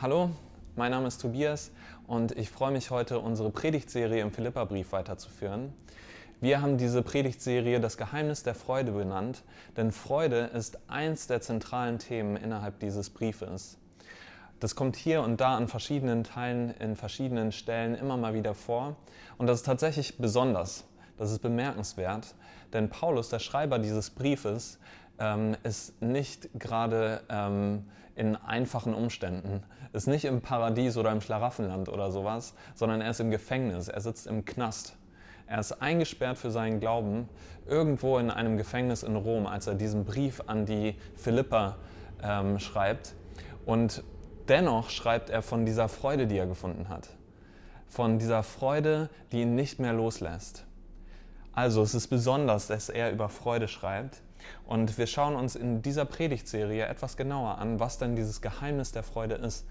[0.00, 0.30] Hallo,
[0.76, 1.72] mein Name ist Tobias
[2.06, 5.72] und ich freue mich heute, unsere Predigtserie im Philipperbrief weiterzuführen.
[6.40, 9.42] Wir haben diese Predigtserie das Geheimnis der Freude benannt,
[9.76, 13.76] denn Freude ist eins der zentralen Themen innerhalb dieses Briefes.
[14.60, 18.94] Das kommt hier und da an verschiedenen Teilen, in verschiedenen Stellen immer mal wieder vor.
[19.36, 20.84] Und das ist tatsächlich besonders,
[21.16, 22.36] das ist bemerkenswert,
[22.72, 24.78] denn Paulus, der Schreiber dieses Briefes,
[25.18, 29.62] ähm, ist nicht gerade ähm, in einfachen Umständen,
[29.92, 34.00] ist nicht im Paradies oder im Schlaraffenland oder sowas, sondern er ist im Gefängnis, er
[34.00, 34.96] sitzt im Knast.
[35.46, 37.28] Er ist eingesperrt für seinen Glauben
[37.66, 41.76] irgendwo in einem Gefängnis in Rom, als er diesen Brief an die Philipper
[42.22, 43.14] ähm, schreibt.
[43.64, 44.02] Und
[44.48, 47.08] dennoch schreibt er von dieser Freude, die er gefunden hat.
[47.88, 50.66] Von dieser Freude, die ihn nicht mehr loslässt.
[51.52, 54.22] Also es ist besonders, dass er über Freude schreibt.
[54.66, 59.02] Und wir schauen uns in dieser Predigtserie etwas genauer an, was denn dieses Geheimnis der
[59.02, 59.66] Freude ist,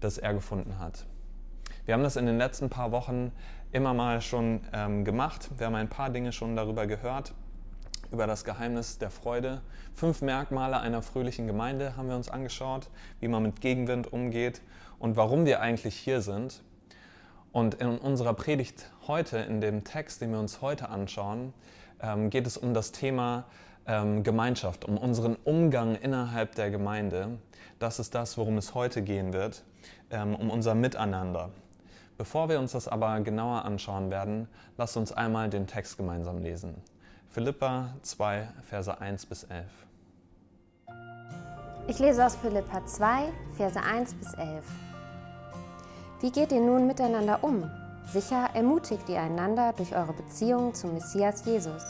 [0.00, 1.06] das er gefunden hat.
[1.84, 3.32] Wir haben das in den letzten paar Wochen
[3.72, 5.50] immer mal schon ähm, gemacht.
[5.56, 7.34] Wir haben ein paar Dinge schon darüber gehört,
[8.12, 9.62] über das Geheimnis der Freude.
[9.94, 12.88] Fünf Merkmale einer fröhlichen Gemeinde haben wir uns angeschaut,
[13.20, 14.60] wie man mit Gegenwind umgeht
[14.98, 16.62] und warum wir eigentlich hier sind.
[17.50, 21.52] Und in unserer Predigt heute, in dem Text, den wir uns heute anschauen,
[22.00, 23.44] ähm, geht es um das Thema
[23.86, 27.38] ähm, Gemeinschaft, um unseren Umgang innerhalb der Gemeinde.
[27.78, 29.64] Das ist das, worum es heute gehen wird,
[30.10, 31.50] ähm, um unser Miteinander.
[32.18, 36.74] Bevor wir uns das aber genauer anschauen werden, lasst uns einmal den Text gemeinsam lesen.
[37.30, 39.64] Philippa 2, Verse 1 bis 11.
[41.88, 44.64] Ich lese aus Philippa 2, Verse 1 bis 11.
[46.20, 47.68] Wie geht ihr nun miteinander um?
[48.12, 51.82] Sicher ermutigt ihr einander durch eure Beziehung zum Messias Jesus.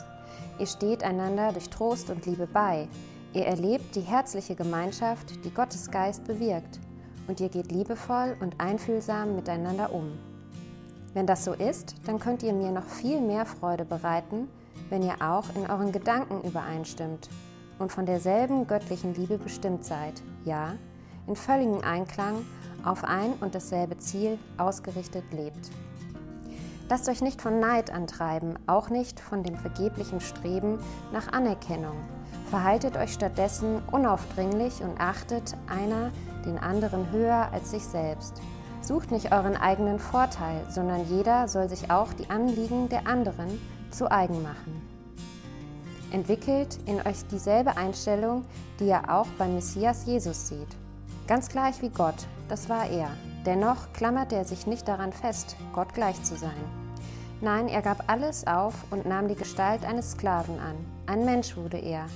[0.63, 2.87] Ihr steht einander durch Trost und Liebe bei.
[3.33, 6.79] Ihr erlebt die herzliche Gemeinschaft, die Gottes Geist bewirkt
[7.27, 10.17] und ihr geht liebevoll und einfühlsam miteinander um.
[11.15, 14.47] Wenn das so ist, dann könnt ihr mir noch viel mehr Freude bereiten,
[14.89, 17.29] wenn ihr auch in euren Gedanken übereinstimmt
[17.81, 20.75] und von derselben göttlichen Liebe bestimmt seid, ja,
[21.27, 22.47] in völligem Einklang
[22.85, 25.73] auf ein und dasselbe Ziel ausgerichtet lebt.
[26.93, 30.79] Lasst euch nicht von Neid antreiben, auch nicht von dem vergeblichen Streben
[31.11, 31.97] nach Anerkennung.
[32.51, 36.11] Verhaltet euch stattdessen unaufdringlich und achtet einer
[36.45, 38.43] den anderen höher als sich selbst.
[38.83, 43.59] Sucht nicht euren eigenen Vorteil, sondern jeder soll sich auch die Anliegen der anderen
[43.91, 44.87] zu eigen machen.
[46.11, 48.45] Entwickelt in euch dieselbe Einstellung,
[48.81, 50.77] die ihr auch beim Messias Jesus seht.
[51.27, 53.09] Ganz gleich wie Gott, das war er.
[53.47, 56.82] Dennoch klammert er sich nicht daran fest, Gott gleich zu sein.
[57.43, 60.77] Nein, er gab alles auf und nahm die Gestalt eines Sklaven an.
[61.07, 62.07] Ein Mensch wurde er,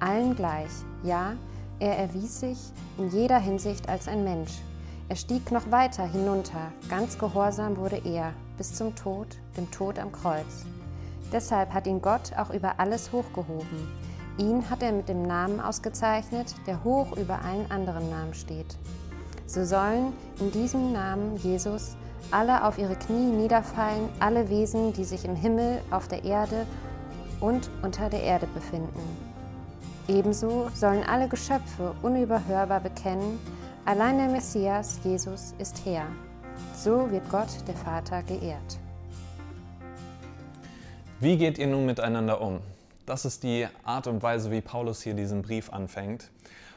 [0.00, 0.70] allen gleich,
[1.02, 1.34] ja,
[1.78, 2.58] er erwies sich
[2.96, 4.62] in jeder Hinsicht als ein Mensch.
[5.10, 10.10] Er stieg noch weiter hinunter, ganz gehorsam wurde er, bis zum Tod, dem Tod am
[10.10, 10.64] Kreuz.
[11.30, 13.92] Deshalb hat ihn Gott auch über alles hochgehoben.
[14.38, 18.78] Ihn hat er mit dem Namen ausgezeichnet, der hoch über allen anderen Namen steht.
[19.46, 21.94] So sollen in diesem Namen Jesus
[22.30, 26.66] alle auf ihre Knie niederfallen, alle Wesen, die sich im Himmel, auf der Erde
[27.40, 29.32] und unter der Erde befinden
[30.08, 33.38] Ebenso sollen alle Geschöpfe unüberhörbar bekennen,
[33.84, 36.06] allein der Messias, Jesus, ist Herr.
[36.74, 38.78] So wird Gott, der Vater, geehrt.
[41.20, 42.58] Wie geht ihr nun miteinander um?
[43.06, 46.30] Das ist die Art und Weise, wie Paulus hier diesen Brief anfängt.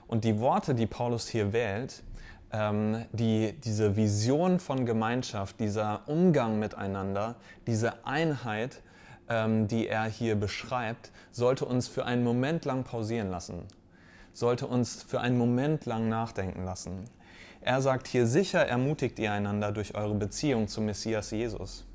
[0.07, 2.03] Und die Worte, die Paulus hier wählt,
[2.51, 7.35] ähm, die, diese Vision von Gemeinschaft, dieser Umgang miteinander,
[7.67, 8.81] diese Einheit,
[9.29, 13.63] ähm, die er hier beschreibt, sollte uns für einen Moment lang pausieren lassen,
[14.33, 17.05] sollte uns für einen Moment lang nachdenken lassen.
[17.61, 21.85] Er sagt hier, sicher ermutigt ihr einander durch eure Beziehung zum Messias Jesus.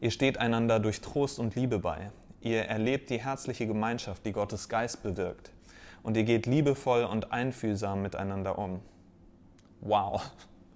[0.00, 2.10] Ihr steht einander durch Trost und Liebe bei.
[2.40, 5.52] Ihr erlebt die herzliche Gemeinschaft, die Gottes Geist bewirkt.
[6.02, 8.80] Und ihr geht liebevoll und einfühlsam miteinander um.
[9.80, 10.22] Wow,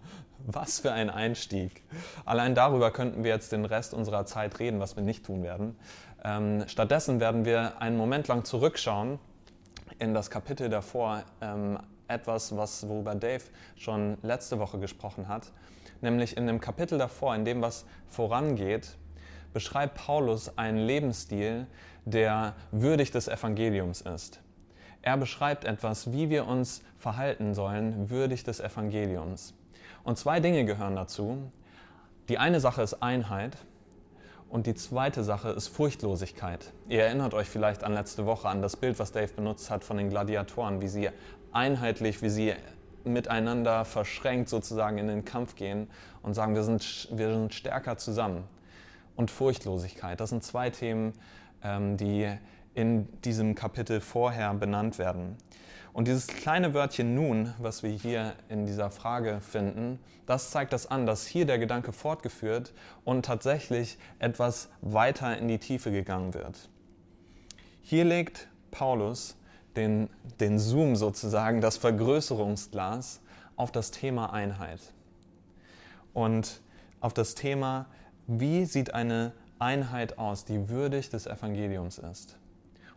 [0.46, 1.82] was für ein Einstieg.
[2.24, 5.76] Allein darüber könnten wir jetzt den Rest unserer Zeit reden, was wir nicht tun werden.
[6.24, 9.18] Ähm, stattdessen werden wir einen Moment lang zurückschauen
[9.98, 13.44] in das Kapitel davor, ähm, etwas, was, worüber Dave
[13.76, 15.52] schon letzte Woche gesprochen hat,
[16.00, 18.96] nämlich in dem Kapitel davor, in dem was vorangeht,
[19.52, 21.66] beschreibt Paulus einen Lebensstil,
[22.04, 24.40] der würdig des Evangeliums ist.
[25.02, 29.54] Er beschreibt etwas, wie wir uns verhalten sollen, würdig des Evangeliums.
[30.04, 31.50] Und zwei Dinge gehören dazu.
[32.28, 33.56] Die eine Sache ist Einheit
[34.50, 36.72] und die zweite Sache ist Furchtlosigkeit.
[36.88, 39.96] Ihr erinnert euch vielleicht an letzte Woche an das Bild, was Dave benutzt hat von
[39.96, 41.10] den Gladiatoren, wie sie
[41.52, 42.54] einheitlich, wie sie
[43.04, 45.88] miteinander verschränkt sozusagen in den Kampf gehen
[46.22, 48.44] und sagen, wir sind, wir sind stärker zusammen.
[49.16, 51.14] Und Furchtlosigkeit, das sind zwei Themen,
[51.62, 52.30] ähm, die
[52.74, 55.36] in diesem Kapitel vorher benannt werden.
[55.92, 60.86] Und dieses kleine Wörtchen nun, was wir hier in dieser Frage finden, das zeigt das
[60.86, 62.72] an, dass hier der Gedanke fortgeführt
[63.04, 66.68] und tatsächlich etwas weiter in die Tiefe gegangen wird.
[67.82, 69.36] Hier legt Paulus
[69.74, 70.08] den,
[70.38, 73.20] den Zoom sozusagen, das Vergrößerungsglas
[73.56, 74.80] auf das Thema Einheit.
[76.12, 76.60] Und
[77.00, 77.86] auf das Thema,
[78.26, 82.39] wie sieht eine Einheit aus, die würdig des Evangeliums ist.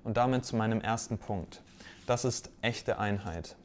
[0.03, 1.61] Und damit zu meinem ersten Punkt.
[2.05, 3.55] Das ist echte Einheit.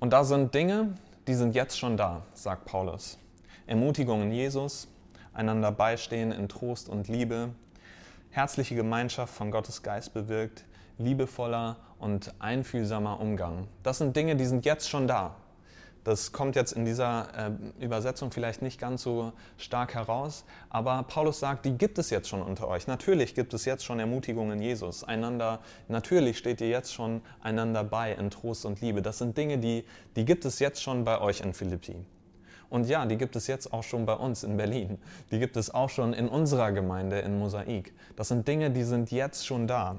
[0.00, 0.94] Und da sind Dinge,
[1.26, 3.18] die sind jetzt schon da, sagt Paulus.
[3.66, 4.88] Ermutigung in Jesus,
[5.32, 7.50] einander beistehen in Trost und Liebe,
[8.30, 10.64] herzliche Gemeinschaft von Gottes Geist bewirkt,
[10.98, 13.68] liebevoller und einfühlsamer Umgang.
[13.82, 15.36] Das sind Dinge, die sind jetzt schon da.
[16.06, 17.50] Das kommt jetzt in dieser
[17.80, 22.28] äh, Übersetzung vielleicht nicht ganz so stark heraus, aber Paulus sagt, die gibt es jetzt
[22.28, 22.86] schon unter euch.
[22.86, 25.02] Natürlich gibt es jetzt schon Ermutigung in Jesus.
[25.02, 25.58] Einander,
[25.88, 29.02] natürlich steht ihr jetzt schon einander bei in Trost und Liebe.
[29.02, 31.96] Das sind Dinge, die, die gibt es jetzt schon bei euch in Philippi.
[32.70, 34.98] Und ja, die gibt es jetzt auch schon bei uns in Berlin.
[35.32, 37.92] Die gibt es auch schon in unserer Gemeinde in Mosaik.
[38.14, 39.96] Das sind Dinge, die sind jetzt schon da.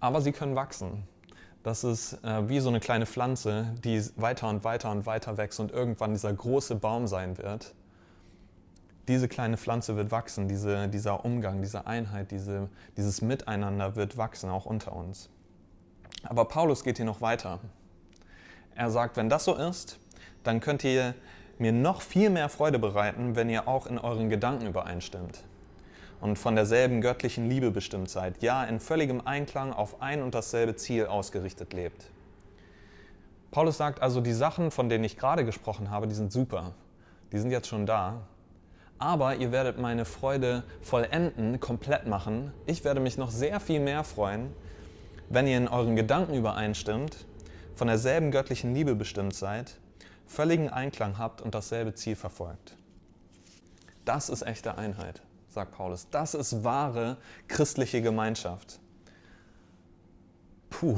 [0.00, 1.04] Aber sie können wachsen.
[1.68, 5.60] Das ist äh, wie so eine kleine Pflanze, die weiter und weiter und weiter wächst
[5.60, 7.74] und irgendwann dieser große Baum sein wird.
[9.06, 14.48] Diese kleine Pflanze wird wachsen, diese, dieser Umgang, diese Einheit, diese, dieses Miteinander wird wachsen,
[14.48, 15.28] auch unter uns.
[16.22, 17.60] Aber Paulus geht hier noch weiter.
[18.74, 19.98] Er sagt, wenn das so ist,
[20.44, 21.14] dann könnt ihr
[21.58, 25.44] mir noch viel mehr Freude bereiten, wenn ihr auch in euren Gedanken übereinstimmt
[26.20, 30.76] und von derselben göttlichen Liebe bestimmt seid, ja in völligem Einklang auf ein und dasselbe
[30.76, 32.10] Ziel ausgerichtet lebt.
[33.50, 36.72] Paulus sagt also, die Sachen, von denen ich gerade gesprochen habe, die sind super,
[37.32, 38.26] die sind jetzt schon da,
[38.98, 42.52] aber ihr werdet meine Freude vollenden, komplett machen.
[42.66, 44.52] Ich werde mich noch sehr viel mehr freuen,
[45.30, 47.26] wenn ihr in euren Gedanken übereinstimmt,
[47.76, 49.78] von derselben göttlichen Liebe bestimmt seid,
[50.26, 52.76] völligen Einklang habt und dasselbe Ziel verfolgt.
[54.04, 55.22] Das ist echte Einheit
[55.58, 56.08] sagt Paulus.
[56.10, 57.16] Das ist wahre
[57.48, 58.78] christliche Gemeinschaft.
[60.70, 60.96] Puh,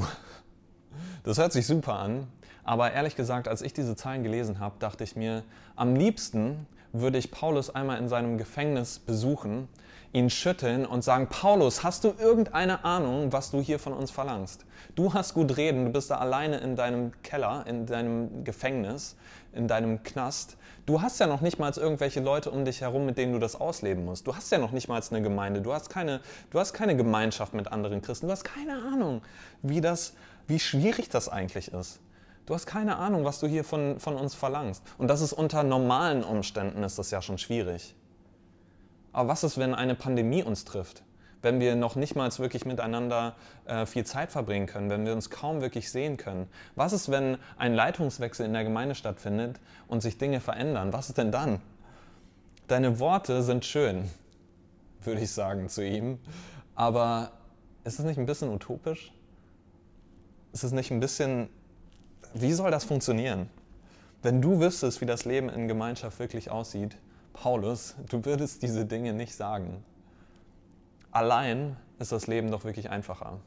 [1.23, 2.27] das hört sich super an,
[2.63, 5.43] aber ehrlich gesagt, als ich diese Zeilen gelesen habe, dachte ich mir,
[5.75, 9.67] am liebsten würde ich Paulus einmal in seinem Gefängnis besuchen,
[10.13, 14.65] ihn schütteln und sagen, Paulus, hast du irgendeine Ahnung, was du hier von uns verlangst?
[14.93, 19.15] Du hast gut reden, du bist da alleine in deinem Keller, in deinem Gefängnis,
[19.53, 20.57] in deinem Knast.
[20.91, 23.55] Du hast ja noch nicht mal irgendwelche Leute um dich herum, mit denen du das
[23.55, 24.27] ausleben musst.
[24.27, 27.53] Du hast ja noch nicht mal eine Gemeinde, du hast keine, du hast keine Gemeinschaft
[27.53, 29.21] mit anderen Christen, du hast keine Ahnung,
[29.61, 30.15] wie, das,
[30.47, 32.01] wie schwierig das eigentlich ist.
[32.45, 34.83] Du hast keine Ahnung, was du hier von, von uns verlangst.
[34.97, 37.95] Und das ist unter normalen Umständen ist das ja schon schwierig.
[39.13, 41.03] Aber was ist, wenn eine Pandemie uns trifft?
[41.41, 43.35] Wenn wir noch nicht mal wirklich miteinander
[43.65, 46.47] äh, viel Zeit verbringen können, wenn wir uns kaum wirklich sehen können?
[46.75, 50.93] Was ist, wenn ein Leitungswechsel in der Gemeinde stattfindet und sich Dinge verändern?
[50.93, 51.59] Was ist denn dann?
[52.67, 54.09] Deine Worte sind schön,
[55.01, 56.19] würde ich sagen zu ihm,
[56.75, 57.31] aber
[57.83, 59.11] ist es nicht ein bisschen utopisch?
[60.53, 61.49] Ist es nicht ein bisschen,
[62.33, 63.49] wie soll das funktionieren?
[64.21, 66.95] Wenn du wüsstest, wie das Leben in Gemeinschaft wirklich aussieht,
[67.33, 69.83] Paulus, du würdest diese Dinge nicht sagen.
[71.11, 73.39] Allein ist das Leben doch wirklich einfacher.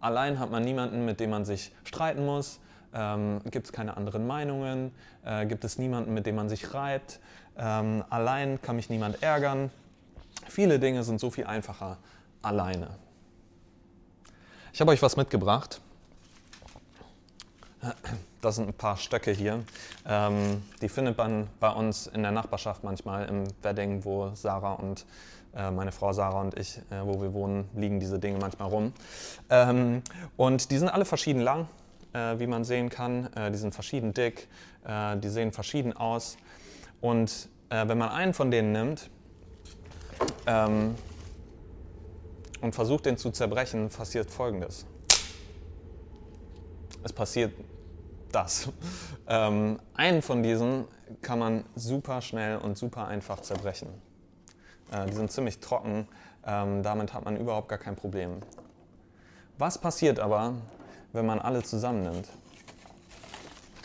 [0.00, 2.58] Allein hat man niemanden, mit dem man sich streiten muss,
[2.94, 4.92] ähm, gibt es keine anderen Meinungen,
[5.24, 7.20] äh, gibt es niemanden, mit dem man sich reibt,
[7.56, 9.70] ähm, allein kann mich niemand ärgern.
[10.48, 11.98] Viele Dinge sind so viel einfacher
[12.40, 12.88] alleine.
[14.72, 15.80] Ich habe euch was mitgebracht.
[18.40, 19.62] Das sind ein paar Stöcke hier.
[20.06, 25.04] Ähm, die findet man bei uns in der Nachbarschaft manchmal im Wedding, wo Sarah und
[25.54, 28.92] meine Frau Sarah und ich, äh, wo wir wohnen, liegen diese Dinge manchmal rum.
[29.50, 30.02] Ähm,
[30.36, 31.68] und die sind alle verschieden lang,
[32.12, 33.32] äh, wie man sehen kann.
[33.34, 34.48] Äh, die sind verschieden dick,
[34.84, 36.36] äh, die sehen verschieden aus.
[37.00, 39.10] Und äh, wenn man einen von denen nimmt
[40.46, 40.94] ähm,
[42.60, 44.86] und versucht, den zu zerbrechen, passiert Folgendes.
[47.02, 47.52] Es passiert
[48.30, 48.70] das.
[49.28, 50.86] Ähm, einen von diesen
[51.20, 53.88] kann man super schnell und super einfach zerbrechen.
[54.92, 56.06] Äh, die sind ziemlich trocken,
[56.46, 58.42] ähm, damit hat man überhaupt gar kein Problem.
[59.58, 60.54] Was passiert aber,
[61.12, 62.28] wenn man alle zusammennimmt?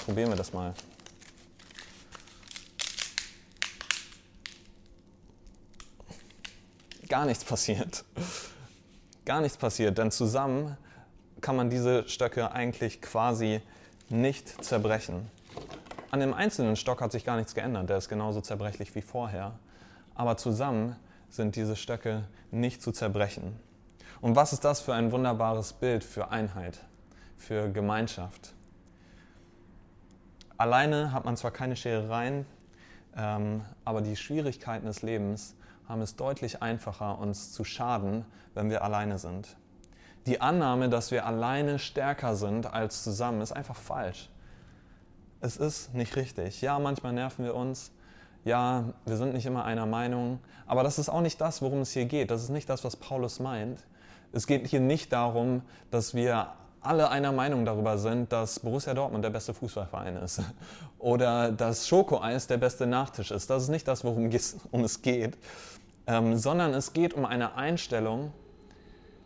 [0.06, 0.74] Probieren wir das mal.
[7.08, 8.04] Gar nichts passiert.
[9.26, 10.78] Gar nichts passiert, denn zusammen
[11.42, 13.62] kann man diese Stöcke eigentlich quasi
[14.10, 15.30] nicht zerbrechen.
[16.12, 19.60] An dem einzelnen Stock hat sich gar nichts geändert, der ist genauso zerbrechlich wie vorher.
[20.18, 20.96] Aber zusammen
[21.30, 23.56] sind diese Stöcke nicht zu zerbrechen.
[24.20, 26.80] Und was ist das für ein wunderbares Bild für Einheit,
[27.38, 28.56] für Gemeinschaft?
[30.58, 32.48] Alleine hat man zwar keine Scherereien,
[33.16, 35.56] ähm, aber die Schwierigkeiten des Lebens
[35.88, 39.56] haben es deutlich einfacher, uns zu schaden, wenn wir alleine sind.
[40.26, 44.32] Die Annahme, dass wir alleine stärker sind als zusammen, ist einfach falsch.
[45.42, 46.62] Es ist nicht richtig.
[46.62, 47.92] Ja, manchmal nerven wir uns.
[48.48, 50.40] Ja, wir sind nicht immer einer Meinung.
[50.68, 52.32] Aber das ist auch nicht das, worum es hier geht.
[52.32, 53.86] Das ist nicht das, was Paulus meint.
[54.32, 59.26] Es geht hier nicht darum, dass wir alle einer Meinung darüber sind, dass Borussia Dortmund
[59.26, 60.42] der beste Fußballverein ist
[60.98, 63.50] oder dass Schokoeis der beste Nachtisch ist.
[63.50, 65.38] Das ist nicht das, worum es geht,
[66.06, 68.32] ähm, sondern es geht um eine Einstellung,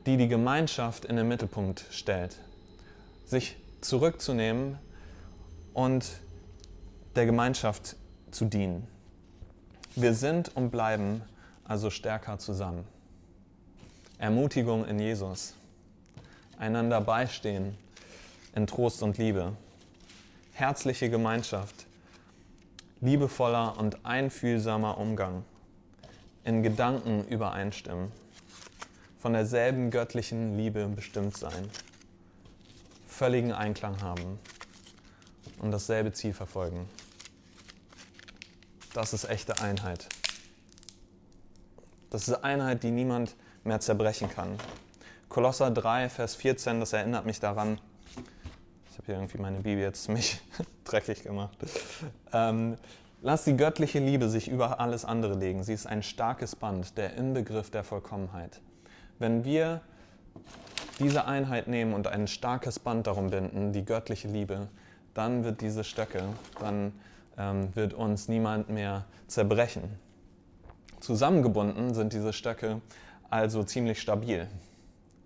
[0.08, 2.38] die die Gemeinschaft in den Mittelpunkt stellt.
[3.26, 4.80] Sich zurückzunehmen
[5.76, 6.10] und
[7.16, 7.98] der Gemeinschaft
[8.32, 8.88] zu dienen.
[9.96, 11.22] Wir sind und bleiben
[11.66, 12.86] also stärker zusammen.
[14.20, 15.54] Ermutigung in Jesus.
[16.58, 17.78] Einander beistehen
[18.56, 19.52] in Trost und Liebe,
[20.54, 21.88] herzliche Gemeinschaft,
[23.02, 25.44] liebevoller und einfühlsamer Umgang,
[26.46, 28.12] in Gedanken übereinstimmen,
[29.20, 31.70] von derselben göttlichen Liebe bestimmt sein,
[33.08, 34.40] völligen Einklang haben.
[35.60, 36.88] Und dasselbe Ziel verfolgen.
[38.94, 40.08] Das ist echte Einheit.
[42.10, 44.58] Das ist Einheit, die niemand mehr zerbrechen kann.
[45.30, 47.80] Kolosser 3, Vers 14, das erinnert mich daran.
[48.92, 50.42] Ich habe hier irgendwie meine Bibel jetzt ziemlich
[50.84, 51.58] dreckig gemacht.
[52.34, 52.78] Ähm,
[53.24, 55.64] Lass die göttliche Liebe sich über alles andere legen.
[55.64, 58.62] Sie ist ein starkes Band, der Inbegriff der Vollkommenheit.
[59.20, 59.82] Wenn wir
[60.98, 64.70] diese Einheit nehmen und ein starkes Band darum binden, die göttliche Liebe,
[65.14, 66.24] dann wird diese Stöcke,
[66.60, 66.94] dann
[67.74, 70.00] wird uns niemand mehr zerbrechen.
[71.00, 72.82] Zusammengebunden sind diese Stöcke
[73.30, 74.48] also ziemlich stabil.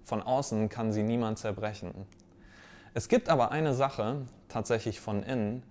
[0.04, 1.92] Von außen kann sie niemand zerbrechen.
[2.94, 5.64] Es gibt aber eine Sache, tatsächlich von innen,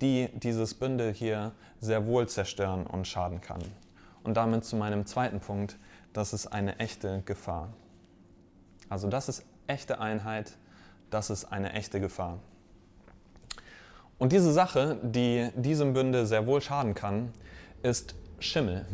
[0.00, 3.60] die dieses Bündel hier sehr wohl zerstören und schaden kann.
[4.24, 5.76] Und damit zu meinem zweiten Punkt,
[6.12, 7.72] das ist eine echte Gefahr.
[8.88, 10.56] Also das ist echte Einheit,
[11.10, 12.38] das ist eine echte Gefahr.
[14.22, 17.32] Und diese Sache, die diesem Bündel sehr wohl schaden kann,
[17.82, 18.86] ist Schimmel.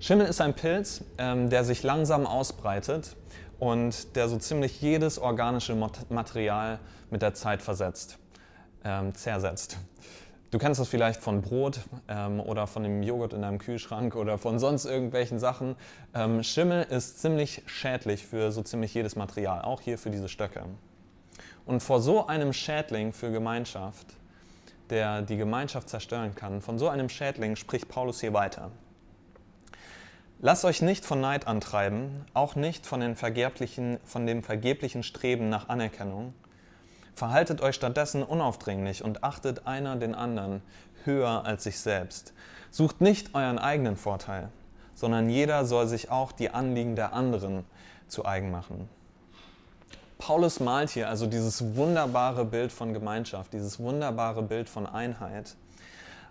[0.00, 3.16] Schimmel ist ein Pilz, ähm, der sich langsam ausbreitet
[3.58, 5.74] und der so ziemlich jedes organische
[6.08, 6.78] Material
[7.10, 8.16] mit der Zeit versetzt,
[8.82, 9.76] ähm, zersetzt.
[10.52, 14.38] Du kennst das vielleicht von Brot ähm, oder von dem Joghurt in deinem Kühlschrank oder
[14.38, 15.76] von sonst irgendwelchen Sachen.
[16.14, 20.62] Ähm, Schimmel ist ziemlich schädlich für so ziemlich jedes Material, auch hier für diese Stöcke.
[21.68, 24.06] Und vor so einem Schädling für Gemeinschaft,
[24.88, 28.70] der die Gemeinschaft zerstören kann, von so einem Schädling spricht Paulus hier weiter.
[30.40, 35.50] Lasst euch nicht von Neid antreiben, auch nicht von, den vergeblichen, von dem vergeblichen Streben
[35.50, 36.32] nach Anerkennung.
[37.14, 40.62] Verhaltet euch stattdessen unaufdringlich und achtet einer den anderen
[41.04, 42.32] höher als sich selbst.
[42.70, 44.48] Sucht nicht euren eigenen Vorteil,
[44.94, 47.66] sondern jeder soll sich auch die Anliegen der anderen
[48.06, 48.88] zu eigen machen.
[50.18, 55.54] Paulus malt hier also dieses wunderbare Bild von Gemeinschaft, dieses wunderbare Bild von Einheit.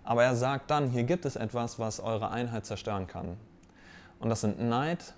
[0.04, 3.38] Aber er sagt dann, hier gibt es etwas, was eure Einheit zerstören kann.
[4.20, 5.14] Und das sind Neid,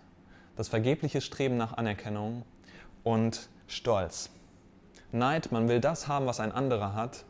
[0.57, 2.45] das vergebliche Streben nach Anerkennung
[3.03, 4.31] und Stolz.
[5.13, 7.25] Neid, man will das haben, was ein anderer hat.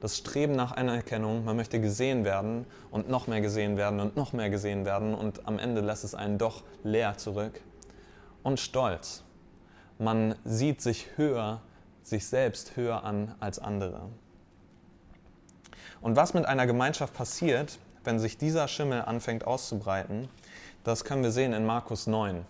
[0.00, 4.32] Das Streben nach Anerkennung, man möchte gesehen werden und noch mehr gesehen werden und noch
[4.32, 7.60] mehr gesehen werden und am Ende lässt es einen doch leer zurück.
[8.42, 9.24] Und Stolz,
[9.98, 11.60] man sieht sich höher,
[12.02, 14.08] sich selbst höher an als andere.
[16.00, 20.28] Und was mit einer Gemeinschaft passiert, wenn sich dieser Schimmel anfängt auszubreiten,
[20.84, 22.44] das können wir sehen in Markus 9.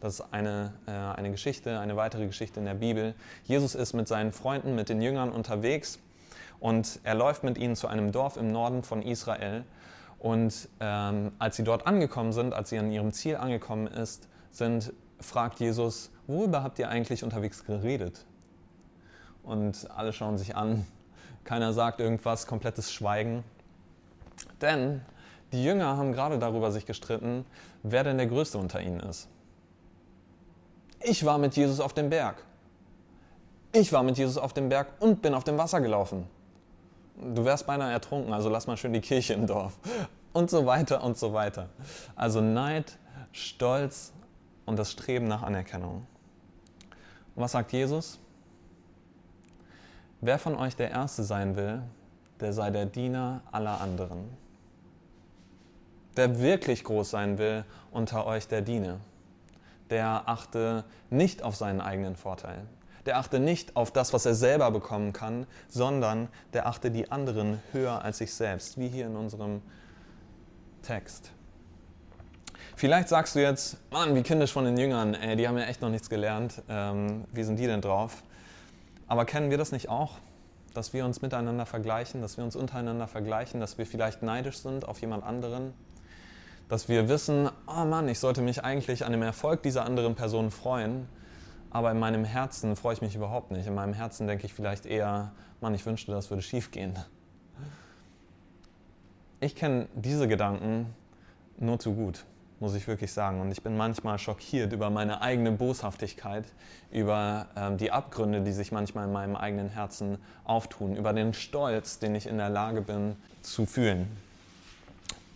[0.00, 3.14] Das ist eine, äh, eine Geschichte, eine weitere Geschichte in der Bibel.
[3.44, 5.98] Jesus ist mit seinen Freunden, mit den Jüngern unterwegs
[6.60, 9.64] und er läuft mit ihnen zu einem Dorf im Norden von Israel.
[10.18, 14.92] Und ähm, als sie dort angekommen sind, als sie an ihrem Ziel angekommen ist, sind,
[15.20, 18.24] fragt Jesus, worüber habt ihr eigentlich unterwegs geredet?
[19.42, 20.86] Und alle schauen sich an,
[21.44, 23.44] keiner sagt irgendwas, komplettes Schweigen.
[24.60, 25.02] Denn
[25.52, 27.46] die Jünger haben gerade darüber sich gestritten,
[27.82, 29.28] wer denn der Größte unter ihnen ist.
[31.00, 32.42] Ich war mit Jesus auf dem Berg.
[33.72, 36.26] Ich war mit Jesus auf dem Berg und bin auf dem Wasser gelaufen.
[37.16, 39.78] Du wärst beinahe ertrunken, also lass mal schön die Kirche im Dorf.
[40.32, 41.68] Und so weiter und so weiter.
[42.14, 42.98] Also Neid,
[43.32, 44.12] Stolz
[44.64, 46.06] und das Streben nach Anerkennung.
[47.36, 48.18] Und was sagt Jesus?
[50.22, 51.82] Wer von euch der Erste sein will,
[52.40, 54.30] der sei der Diener aller anderen.
[56.14, 59.00] Wer wirklich groß sein will unter euch, der diene.
[59.90, 62.66] Der achte nicht auf seinen eigenen Vorteil.
[63.04, 67.60] Der achte nicht auf das, was er selber bekommen kann, sondern der achte die anderen
[67.72, 69.60] höher als sich selbst, wie hier in unserem
[70.82, 71.30] Text.
[72.78, 75.80] Vielleicht sagst du jetzt, Mann, wie kindisch von den Jüngern, ey, die haben ja echt
[75.80, 76.62] noch nichts gelernt.
[76.68, 78.22] Ähm, wie sind die denn drauf?
[79.06, 80.18] Aber kennen wir das nicht auch?
[80.74, 84.86] Dass wir uns miteinander vergleichen, dass wir uns untereinander vergleichen, dass wir vielleicht neidisch sind
[84.86, 85.72] auf jemand anderen,
[86.68, 90.50] dass wir wissen, oh Mann, ich sollte mich eigentlich an dem Erfolg dieser anderen Person
[90.50, 91.08] freuen,
[91.70, 93.66] aber in meinem Herzen freue ich mich überhaupt nicht.
[93.66, 96.94] In meinem Herzen denke ich vielleicht eher, Mann, ich wünschte, das würde schief gehen.
[99.40, 100.94] Ich kenne diese Gedanken
[101.56, 102.26] nur zu gut
[102.60, 103.40] muss ich wirklich sagen.
[103.40, 106.44] Und ich bin manchmal schockiert über meine eigene Boshaftigkeit,
[106.90, 111.98] über ähm, die Abgründe, die sich manchmal in meinem eigenen Herzen auftun, über den Stolz,
[111.98, 114.08] den ich in der Lage bin zu fühlen.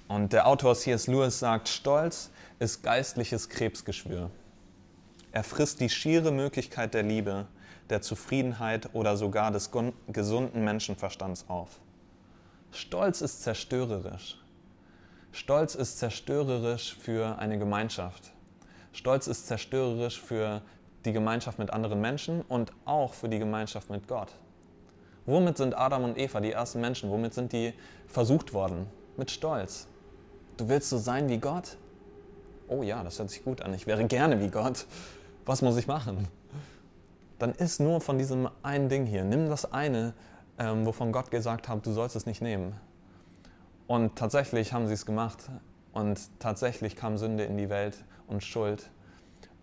[0.09, 1.07] Und der Autor C.S.
[1.07, 4.31] Lewis sagt, Stolz ist geistliches Krebsgeschwür.
[5.33, 7.47] Er frisst die schiere Möglichkeit der Liebe,
[7.91, 9.71] der Zufriedenheit oder sogar des
[10.09, 11.69] gesunden Menschenverstands auf.
[12.73, 14.40] Stolz ist zerstörerisch.
[15.33, 18.33] Stolz ist zerstörerisch für eine Gemeinschaft.
[18.93, 20.63] Stolz ist zerstörerisch für
[21.05, 24.29] die Gemeinschaft mit anderen Menschen und auch für die Gemeinschaft mit Gott.
[25.27, 27.73] Womit sind Adam und Eva, die ersten Menschen, womit sind die
[28.09, 28.87] versucht worden?
[29.17, 29.87] Mit Stolz.
[30.57, 31.77] Du willst so sein wie Gott?
[32.69, 33.73] Oh ja, das hört sich gut an.
[33.75, 34.87] Ich wäre gerne wie Gott.
[35.47, 36.27] Was muss ich machen?
[37.39, 39.25] Dann ist nur von diesem einen Ding hier.
[39.25, 40.15] Nimm das eine,
[40.59, 42.75] ähm, wovon Gott gesagt hat, du sollst es nicht nehmen.
[43.91, 45.51] Und tatsächlich haben sie es gemacht
[45.93, 48.89] und tatsächlich kam Sünde in die Welt und Schuld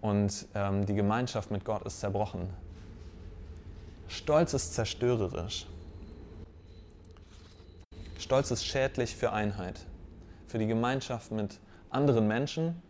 [0.01, 2.49] und ähm, die Gemeinschaft mit Gott ist zerbrochen.
[4.09, 5.65] Stolz ist zerstörerisch.
[8.19, 9.85] Stolz ist schädlich für Einheit,
[10.47, 12.81] für die Gemeinschaft mit anderen Menschen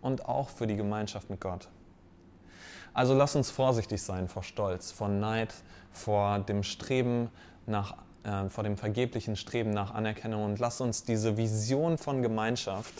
[0.00, 1.66] und auch für die Gemeinschaft mit Gott.
[2.92, 5.52] Also lass uns vorsichtig sein vor Stolz, vor Neid,
[5.90, 7.32] vor dem Streben
[7.66, 12.94] nach äh, vor dem vergeblichen Streben nach Anerkennung und lass uns diese Vision von Gemeinschaft,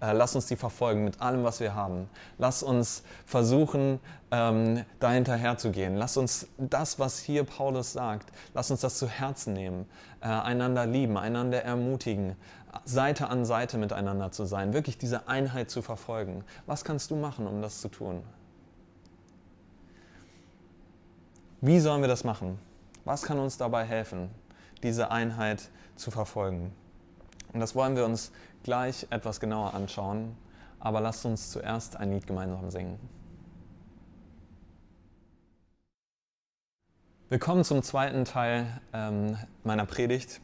[0.00, 2.08] äh, lass uns die verfolgen mit allem, was wir haben.
[2.38, 4.00] Lass uns versuchen,
[4.32, 5.96] ähm, dahinterher zu gehen.
[5.96, 9.86] Lass uns das, was hier Paulus sagt, lass uns das zu Herzen nehmen,
[10.20, 12.36] äh, einander lieben, einander ermutigen,
[12.84, 16.44] Seite an Seite miteinander zu sein, wirklich diese Einheit zu verfolgen.
[16.66, 18.22] Was kannst du machen, um das zu tun?
[21.60, 22.58] Wie sollen wir das machen?
[23.04, 24.30] Was kann uns dabei helfen?
[24.82, 26.72] Diese Einheit zu verfolgen.
[27.52, 30.36] Und das wollen wir uns gleich etwas genauer anschauen,
[30.80, 32.98] aber lasst uns zuerst ein Lied gemeinsam singen.
[37.28, 40.40] Willkommen zum zweiten Teil ähm, meiner Predigt.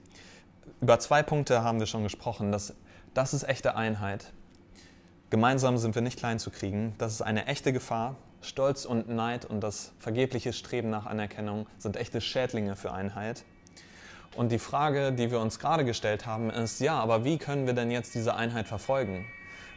[0.81, 2.51] Über zwei Punkte haben wir schon gesprochen.
[2.51, 2.75] Das,
[3.13, 4.33] das ist echte Einheit.
[5.29, 6.95] Gemeinsam sind wir nicht klein zu kriegen.
[6.97, 8.17] Das ist eine echte Gefahr.
[8.41, 13.45] Stolz und Neid und das vergebliche Streben nach Anerkennung sind echte Schädlinge für Einheit.
[14.37, 17.75] Und die Frage, die wir uns gerade gestellt haben, ist, ja, aber wie können wir
[17.75, 19.27] denn jetzt diese Einheit verfolgen?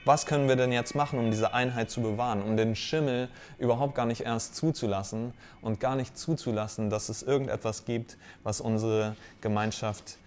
[0.03, 3.93] Was können wir denn jetzt machen, um diese Einheit zu bewahren, um den Schimmel überhaupt
[3.93, 10.17] gar nicht erst zuzulassen und gar nicht zuzulassen, dass es irgendetwas gibt, was unsere Gemeinschaft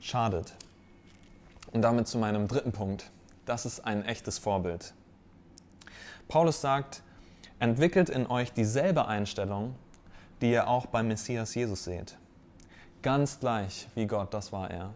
[0.00, 0.54] schadet?
[1.72, 3.10] Und damit zu meinem dritten Punkt.
[3.44, 4.94] Das ist ein echtes Vorbild.
[6.28, 7.02] Paulus sagt,
[7.58, 9.74] entwickelt in euch dieselbe Einstellung,
[10.40, 12.16] die ihr auch beim Messias Jesus seht
[13.04, 14.90] ganz gleich wie Gott, das war er.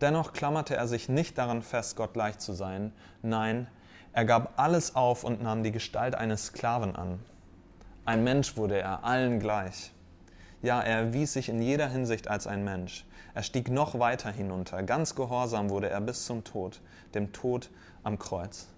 [0.00, 2.92] Dennoch klammerte er sich nicht daran fest, Gott gleich zu sein.
[3.20, 3.68] Nein,
[4.14, 7.20] er gab alles auf und nahm die Gestalt eines Sklaven an.
[8.06, 9.92] Ein Mensch wurde er, allen gleich.
[10.62, 13.04] Ja, er erwies sich in jeder Hinsicht als ein Mensch.
[13.34, 14.82] Er stieg noch weiter hinunter.
[14.82, 16.80] Ganz gehorsam wurde er bis zum Tod,
[17.14, 17.68] dem Tod
[18.04, 18.68] am Kreuz.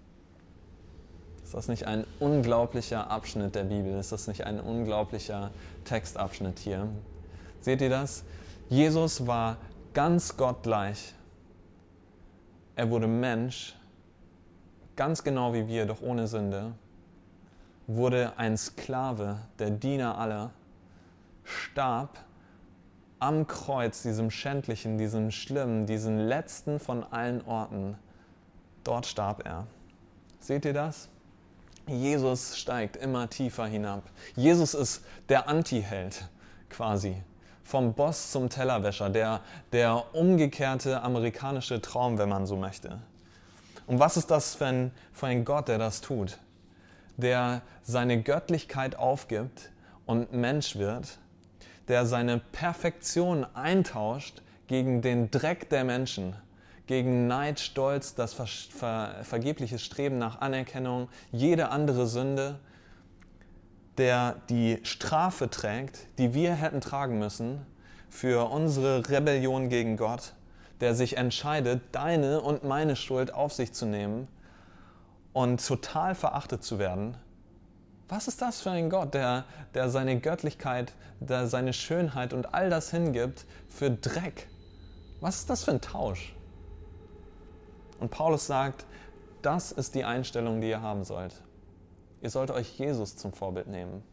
[1.43, 3.97] Ist das nicht ein unglaublicher Abschnitt der Bibel?
[3.97, 5.51] Ist das nicht ein unglaublicher
[5.85, 6.89] Textabschnitt hier?
[7.65, 8.23] Seht ihr das?
[8.69, 9.57] Jesus war
[9.95, 11.15] ganz gottgleich.
[12.75, 13.75] Er wurde Mensch,
[14.95, 16.75] ganz genau wie wir, doch ohne Sünde.
[17.87, 20.51] Wurde ein Sklave, der Diener aller,
[21.43, 22.19] starb
[23.17, 27.97] am Kreuz, diesem schändlichen, diesem schlimmen, diesem letzten von allen Orten.
[28.83, 29.65] Dort starb er.
[30.39, 31.09] Seht ihr das?
[31.87, 34.03] Jesus steigt immer tiefer hinab.
[34.35, 36.29] Jesus ist der Antiheld
[36.69, 37.23] quasi
[37.65, 39.41] vom Boss zum Tellerwäscher, der,
[39.73, 42.99] der umgekehrte amerikanische Traum, wenn man so möchte.
[43.87, 46.37] Und was ist das für ein, für ein Gott, der das tut?
[47.17, 49.71] Der seine Göttlichkeit aufgibt
[50.05, 51.17] und Mensch wird,
[51.87, 56.35] der seine Perfektion eintauscht gegen den Dreck der Menschen,
[56.85, 62.59] gegen Neid, Stolz, das ver ver vergebliche Streben nach Anerkennung, jede andere Sünde,
[63.97, 67.65] der die Strafe trägt, die wir hätten tragen müssen
[68.09, 70.33] für unsere Rebellion gegen Gott,
[70.81, 74.27] der sich entscheidet, deine und meine Schuld auf sich zu nehmen
[75.33, 77.17] und total verachtet zu werden.
[78.07, 82.69] Was ist das für ein Gott, der, der seine Göttlichkeit, der seine Schönheit und all
[82.69, 84.47] das hingibt für Dreck?
[85.21, 86.35] Was ist das für ein Tausch?
[87.99, 88.85] Und Paulus sagt,
[89.41, 91.41] das ist die Einstellung, die ihr haben sollt.
[92.21, 94.03] Ihr sollt euch Jesus zum Vorbild nehmen.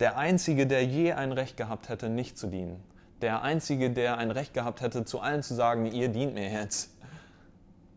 [0.00, 2.82] Der Einzige, der je ein Recht gehabt hätte, nicht zu dienen.
[3.20, 6.90] Der Einzige, der ein Recht gehabt hätte, zu allen zu sagen, ihr dient mir jetzt.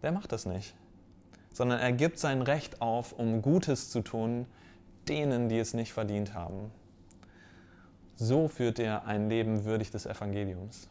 [0.02, 0.76] Der macht das nicht.
[1.54, 4.48] Sondern er gibt sein Recht auf, um Gutes zu tun,
[5.08, 6.72] denen, die es nicht verdient haben.
[8.16, 10.90] So führt er ein Leben würdig des Evangeliums.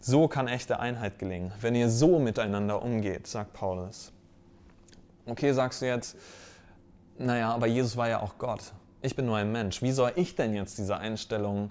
[0.00, 4.12] So kann echte Einheit gelingen, wenn ihr so miteinander umgeht, sagt Paulus.
[5.26, 6.16] Okay, sagst du jetzt,
[7.18, 8.72] naja, aber Jesus war ja auch Gott.
[9.00, 9.80] Ich bin nur ein Mensch.
[9.82, 11.70] Wie soll ich denn jetzt diese Einstellung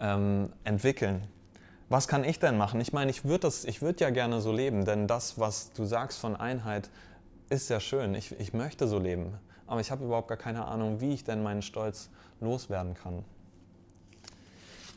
[0.00, 1.22] ähm, entwickeln?
[1.88, 2.80] Was kann ich denn machen?
[2.80, 6.36] Ich meine, ich würde würd ja gerne so leben, denn das, was du sagst von
[6.36, 6.90] Einheit,
[7.50, 8.14] ist ja schön.
[8.14, 9.38] Ich, ich möchte so leben.
[9.66, 12.08] Aber ich habe überhaupt gar keine Ahnung, wie ich denn meinen Stolz
[12.40, 13.24] loswerden kann.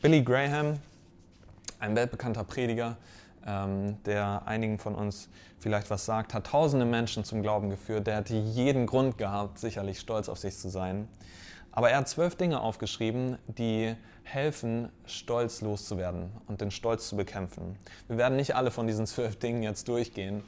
[0.00, 0.78] Billy Graham,
[1.80, 2.96] ein weltbekannter Prediger,
[3.46, 5.28] ähm, der einigen von uns
[5.58, 8.06] vielleicht was sagt, hat tausende Menschen zum Glauben geführt.
[8.06, 11.08] Der hatte jeden Grund gehabt, sicherlich stolz auf sich zu sein.
[11.72, 17.76] Aber er hat zwölf Dinge aufgeschrieben, die helfen, stolz loszuwerden und den Stolz zu bekämpfen.
[18.08, 20.42] Wir werden nicht alle von diesen zwölf Dingen jetzt durchgehen.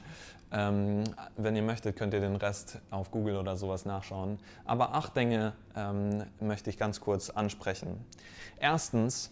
[0.51, 1.03] Ähm,
[1.37, 4.39] wenn ihr möchtet, könnt ihr den Rest auf Google oder sowas nachschauen.
[4.65, 8.03] Aber acht Dinge ähm, möchte ich ganz kurz ansprechen.
[8.59, 9.31] Erstens,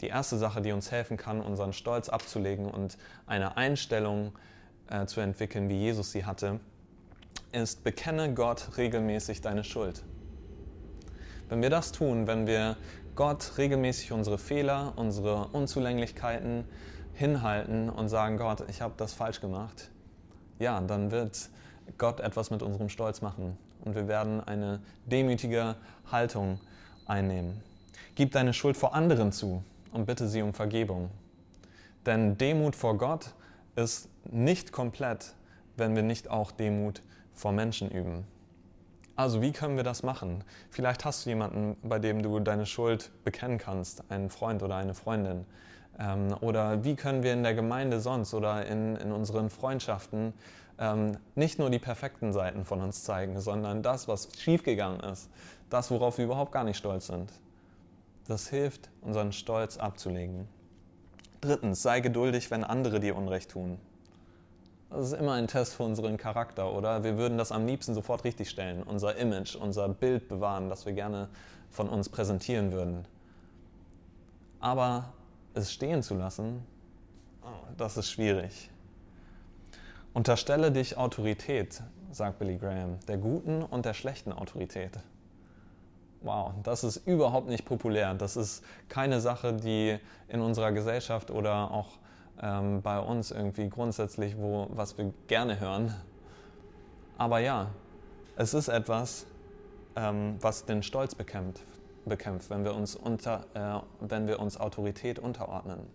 [0.00, 4.32] die erste Sache, die uns helfen kann, unseren Stolz abzulegen und eine Einstellung
[4.88, 6.60] äh, zu entwickeln, wie Jesus sie hatte,
[7.52, 10.02] ist, bekenne Gott regelmäßig deine Schuld.
[11.48, 12.76] Wenn wir das tun, wenn wir
[13.14, 16.64] Gott regelmäßig unsere Fehler, unsere Unzulänglichkeiten
[17.14, 19.90] hinhalten und sagen, Gott, ich habe das falsch gemacht,
[20.58, 21.48] ja, dann wird
[21.98, 25.76] Gott etwas mit unserem Stolz machen und wir werden eine demütige
[26.10, 26.60] Haltung
[27.06, 27.62] einnehmen.
[28.16, 31.10] Gib deine Schuld vor anderen zu und bitte sie um Vergebung.
[32.04, 33.34] Denn Demut vor Gott
[33.74, 35.34] ist nicht komplett,
[35.76, 37.02] wenn wir nicht auch Demut
[37.34, 38.24] vor Menschen üben.
[39.16, 40.44] Also wie können wir das machen?
[40.70, 44.94] Vielleicht hast du jemanden, bei dem du deine Schuld bekennen kannst, einen Freund oder eine
[44.94, 45.46] Freundin.
[45.98, 50.34] Ähm, oder wie können wir in der Gemeinde sonst oder in, in unseren Freundschaften
[50.78, 55.30] ähm, nicht nur die perfekten Seiten von uns zeigen, sondern das, was schiefgegangen ist,
[55.70, 57.32] das, worauf wir überhaupt gar nicht stolz sind.
[58.28, 60.48] Das hilft, unseren Stolz abzulegen.
[61.40, 63.78] Drittens, sei geduldig, wenn andere dir Unrecht tun.
[64.90, 67.04] Das ist immer ein Test für unseren Charakter, oder?
[67.04, 71.28] Wir würden das am liebsten sofort richtigstellen, unser Image, unser Bild bewahren, das wir gerne
[71.70, 73.04] von uns präsentieren würden.
[74.60, 75.12] Aber
[75.54, 76.64] es stehen zu lassen,
[77.42, 78.70] oh, das ist schwierig.
[80.14, 84.98] Unterstelle dich Autorität, sagt Billy Graham, der guten und der schlechten Autorität.
[86.26, 88.12] Wow, das ist überhaupt nicht populär.
[88.14, 91.98] Das ist keine Sache, die in unserer Gesellschaft oder auch
[92.42, 95.94] ähm, bei uns irgendwie grundsätzlich, wo, was wir gerne hören.
[97.16, 97.68] Aber ja,
[98.34, 99.26] es ist etwas,
[99.94, 101.62] ähm, was den Stolz bekämpft,
[102.06, 105.86] bekämpft wenn, wir uns unter, äh, wenn wir uns Autorität unterordnen.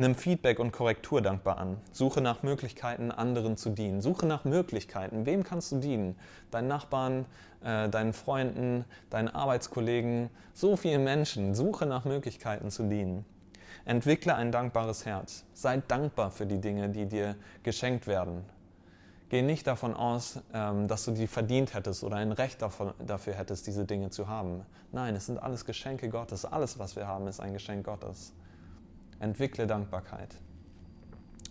[0.00, 1.76] Nimm Feedback und Korrektur dankbar an.
[1.92, 4.00] Suche nach Möglichkeiten, anderen zu dienen.
[4.00, 5.26] Suche nach Möglichkeiten.
[5.26, 6.16] Wem kannst du dienen?
[6.50, 7.26] Deinen Nachbarn,
[7.62, 11.54] äh, deinen Freunden, deinen Arbeitskollegen, so vielen Menschen.
[11.54, 13.26] Suche nach Möglichkeiten zu dienen.
[13.84, 15.44] Entwickle ein dankbares Herz.
[15.52, 18.46] Sei dankbar für die Dinge, die dir geschenkt werden.
[19.28, 23.66] Geh nicht davon aus, ähm, dass du die verdient hättest oder ein Recht dafür hättest,
[23.66, 24.62] diese Dinge zu haben.
[24.92, 26.46] Nein, es sind alles Geschenke Gottes.
[26.46, 28.32] Alles, was wir haben, ist ein Geschenk Gottes.
[29.20, 30.34] Entwickle Dankbarkeit.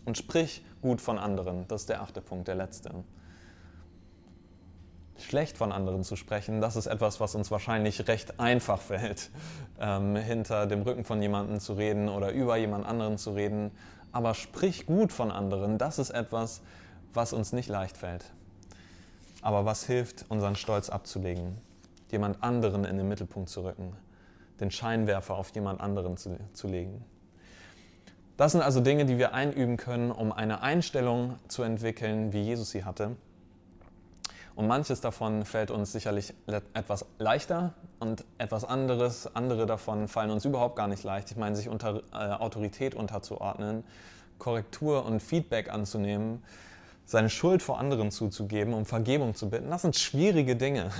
[0.05, 1.67] Und sprich gut von anderen.
[1.67, 2.91] Das ist der achte Punkt, der letzte.
[5.17, 9.29] Schlecht von anderen zu sprechen, das ist etwas, was uns wahrscheinlich recht einfach fällt,
[9.79, 13.71] ähm, hinter dem Rücken von jemandem zu reden oder über jemand anderen zu reden.
[14.11, 16.61] Aber sprich gut von anderen, das ist etwas,
[17.13, 18.25] was uns nicht leicht fällt.
[19.41, 21.57] Aber was hilft, unseren Stolz abzulegen,
[22.11, 23.95] jemand anderen in den Mittelpunkt zu rücken,
[24.59, 27.05] den Scheinwerfer auf jemand anderen zu, zu legen.
[28.39, 32.69] Das sind also Dinge, die wir einüben können, um eine Einstellung zu entwickeln, wie Jesus
[32.69, 33.17] sie hatte.
[34.55, 36.33] Und manches davon fällt uns sicherlich
[36.73, 41.29] etwas leichter und etwas anderes, andere davon fallen uns überhaupt gar nicht leicht.
[41.31, 43.83] Ich meine, sich unter äh, Autorität unterzuordnen,
[44.37, 46.41] Korrektur und Feedback anzunehmen,
[47.05, 50.91] seine Schuld vor anderen zuzugeben, um Vergebung zu bitten, das sind schwierige Dinge.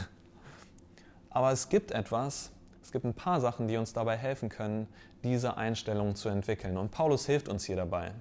[1.30, 2.52] Aber es gibt etwas,
[2.84, 4.90] es gibt ein paar Sachen, die uns dabei helfen können,
[5.24, 6.78] diese Einstellung zu entwickeln.
[6.78, 8.12] Und Paulus hilft uns hier dabei.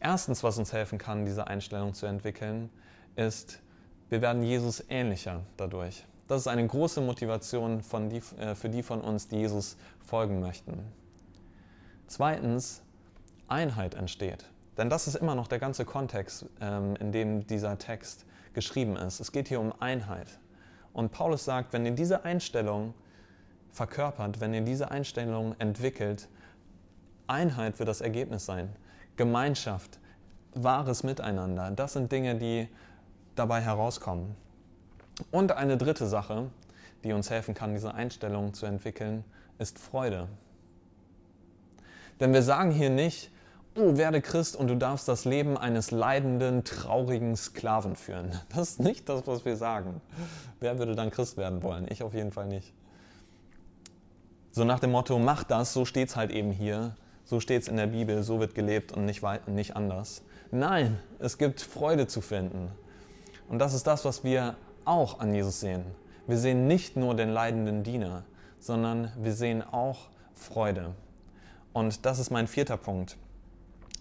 [0.00, 2.70] Erstens, was uns helfen kann, diese Einstellung zu entwickeln,
[3.16, 3.60] ist,
[4.08, 6.04] wir werden Jesus ähnlicher dadurch.
[6.28, 10.78] Das ist eine große Motivation die, äh, für die von uns, die Jesus folgen möchten.
[12.06, 12.82] Zweitens,
[13.48, 14.44] Einheit entsteht.
[14.76, 19.20] Denn das ist immer noch der ganze Kontext, ähm, in dem dieser Text geschrieben ist.
[19.20, 20.38] Es geht hier um Einheit.
[20.92, 22.94] Und Paulus sagt, wenn ihr diese Einstellung
[23.76, 26.28] verkörpert, wenn ihr diese Einstellung entwickelt,
[27.26, 28.74] Einheit wird das Ergebnis sein.
[29.16, 29.98] Gemeinschaft,
[30.54, 32.68] wahres Miteinander, das sind Dinge, die
[33.34, 34.34] dabei herauskommen.
[35.30, 36.50] Und eine dritte Sache,
[37.04, 39.24] die uns helfen kann, diese Einstellung zu entwickeln,
[39.58, 40.28] ist Freude.
[42.20, 43.30] Denn wir sagen hier nicht,
[43.76, 48.32] oh, werde Christ und du darfst das Leben eines leidenden, traurigen Sklaven führen.
[48.54, 50.00] Das ist nicht das, was wir sagen.
[50.60, 51.86] Wer würde dann Christ werden wollen?
[51.90, 52.72] Ich auf jeden Fall nicht.
[54.56, 57.68] So nach dem Motto, mach das, so steht es halt eben hier, so steht es
[57.68, 60.22] in der Bibel, so wird gelebt und nicht, nicht anders.
[60.50, 62.70] Nein, es gibt Freude zu finden.
[63.50, 65.84] Und das ist das, was wir auch an Jesus sehen.
[66.26, 68.24] Wir sehen nicht nur den leidenden Diener,
[68.58, 70.94] sondern wir sehen auch Freude.
[71.74, 73.18] Und das ist mein vierter Punkt.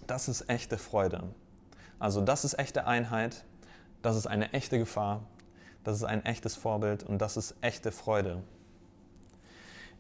[0.08, 1.24] Das ist echte Freude.
[2.00, 3.44] Also das ist echte Einheit,
[4.02, 5.20] das ist eine echte Gefahr,
[5.84, 8.42] das ist ein echtes Vorbild und das ist echte Freude.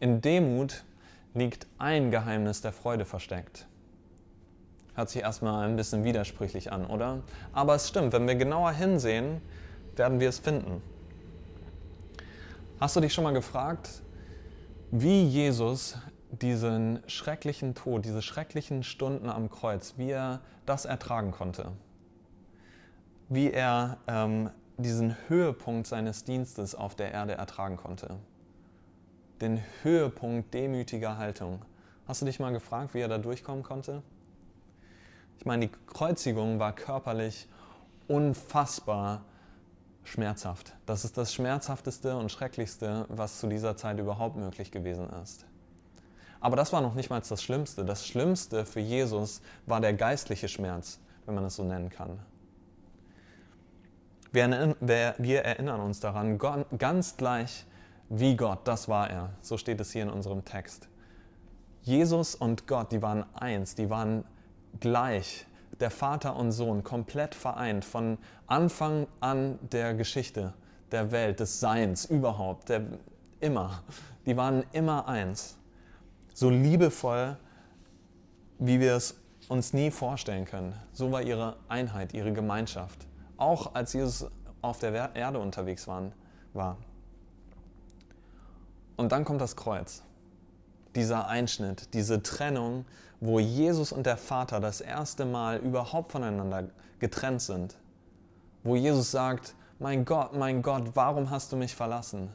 [0.05, 0.83] In Demut
[1.33, 3.65] liegt ein Geheimnis der Freude versteckt.
[4.93, 7.23] Hört sich erstmal ein bisschen widersprüchlich an, oder?
[7.53, 9.41] Aber es stimmt, wenn wir genauer hinsehen,
[9.95, 10.83] werden wir es finden.
[12.79, 14.03] Hast du dich schon mal gefragt,
[14.91, 15.97] wie Jesus
[16.29, 21.71] diesen schrecklichen Tod, diese schrecklichen Stunden am Kreuz, wie er das ertragen konnte?
[23.27, 28.19] Wie er ähm, diesen Höhepunkt seines Dienstes auf der Erde ertragen konnte?
[29.41, 31.61] Den Höhepunkt demütiger Haltung.
[32.07, 34.01] Hast du dich mal gefragt, wie er da durchkommen konnte?
[35.39, 37.47] Ich meine, die Kreuzigung war körperlich
[38.07, 39.25] unfassbar
[40.03, 40.73] schmerzhaft.
[40.85, 45.45] Das ist das schmerzhafteste und schrecklichste, was zu dieser Zeit überhaupt möglich gewesen ist.
[46.39, 47.83] Aber das war noch nicht mal das Schlimmste.
[47.83, 52.19] Das Schlimmste für Jesus war der geistliche Schmerz, wenn man es so nennen kann.
[54.31, 56.37] Wir erinnern uns daran,
[56.77, 57.65] ganz gleich,
[58.09, 59.31] wie Gott, das war er.
[59.41, 60.87] So steht es hier in unserem Text.
[61.81, 64.25] Jesus und Gott, die waren eins, die waren
[64.79, 65.45] gleich.
[65.79, 70.53] Der Vater und Sohn, komplett vereint von Anfang an der Geschichte,
[70.91, 72.81] der Welt, des Seins überhaupt, der,
[73.39, 73.83] immer.
[74.25, 75.57] Die waren immer eins.
[76.33, 77.37] So liebevoll,
[78.59, 80.73] wie wir es uns nie vorstellen können.
[80.93, 83.05] So war ihre Einheit, ihre Gemeinschaft.
[83.37, 84.27] Auch als Jesus
[84.61, 86.13] auf der Erde unterwegs waren,
[86.53, 86.77] war.
[88.97, 90.03] Und dann kommt das Kreuz.
[90.95, 92.85] Dieser Einschnitt, diese Trennung,
[93.19, 97.75] wo Jesus und der Vater das erste Mal überhaupt voneinander getrennt sind.
[98.63, 102.29] Wo Jesus sagt, mein Gott, mein Gott, warum hast du mich verlassen?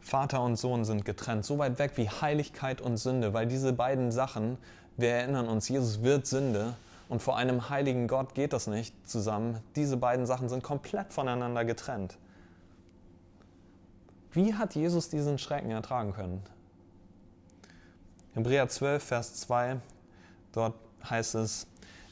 [0.00, 4.12] Vater und Sohn sind getrennt, so weit weg wie Heiligkeit und Sünde, weil diese beiden
[4.12, 4.56] Sachen,
[4.96, 6.74] wir erinnern uns, Jesus wird Sünde
[7.08, 9.58] und vor einem heiligen Gott geht das nicht zusammen.
[9.74, 12.18] Diese beiden Sachen sind komplett voneinander getrennt.
[14.36, 16.42] Wie hat Jesus diesen Schrecken ertragen können?
[18.34, 19.78] Hebräer 12, Vers 2,
[20.52, 20.74] dort
[21.08, 21.66] heißt es,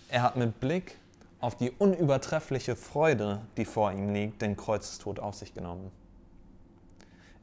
[0.09, 0.97] er hat mit Blick
[1.41, 5.91] auf die unübertreffliche Freude, die vor ihm liegt, den Kreuzestod auf sich genommen.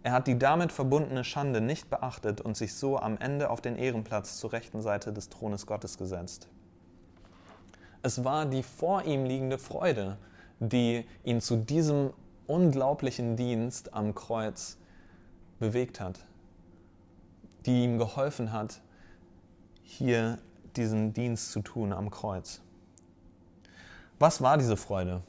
[0.02, 3.76] Er hat die damit verbundene Schande nicht beachtet und sich so am Ende auf den
[3.76, 6.48] Ehrenplatz zur rechten Seite des Thrones Gottes gesetzt.
[8.02, 10.18] Es war die vor ihm liegende Freude,
[10.60, 12.14] die ihn zu diesem
[12.48, 14.78] unglaublichen Dienst am Kreuz
[15.60, 16.26] bewegt hat,
[17.66, 18.82] die ihm geholfen hat,
[19.84, 20.38] hier
[20.76, 22.62] diesen Dienst zu tun am Kreuz.
[24.20, 25.22] Was war diese Freude?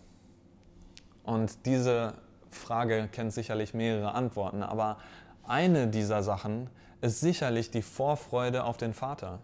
[1.25, 2.15] Und diese
[2.51, 4.99] Frage kennt sicherlich mehrere Antworten, aber
[5.45, 6.69] eine dieser Sachen
[7.01, 9.41] ist sicherlich die Vorfreude auf den Vater.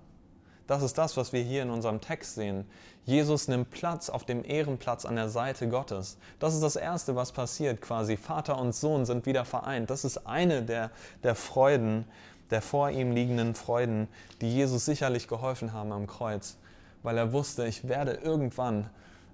[0.69, 2.65] Das ist das, was wir hier in unserem Text sehen.
[3.05, 6.17] Jesus nimmt Platz auf dem Ehrenplatz an der Seite Gottes.
[6.39, 8.17] Das ist das Erste, was passiert quasi.
[8.17, 9.91] Vater und Sohn sind wieder vereint.
[9.91, 10.93] Das ist eine der,
[11.25, 12.05] der Freuden,
[12.51, 14.07] der vor ihm liegenden Freuden,
[14.41, 16.57] die Jesus sicherlich geholfen haben am Kreuz,
[17.03, 18.89] weil er wusste, ich werde irgendwann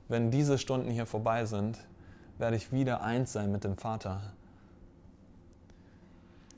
[0.09, 1.79] wenn diese Stunden hier vorbei sind,
[2.38, 4.20] werde ich wieder eins sein mit dem Vater.